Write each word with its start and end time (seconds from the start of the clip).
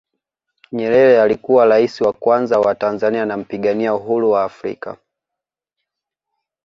nyerere 0.71 1.21
alikuwa 1.21 1.65
raisi 1.65 2.03
wa 2.03 2.13
kwanza 2.13 2.59
wa 2.59 2.75
tanzania 2.75 3.25
na 3.25 3.37
mpigania 3.37 3.93
Uhuru 3.95 4.31
wa 4.31 4.43
africa 4.43 4.95